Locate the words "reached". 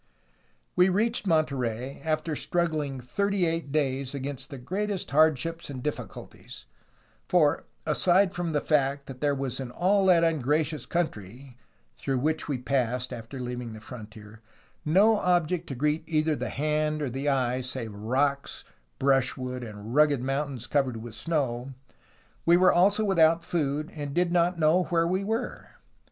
0.89-1.27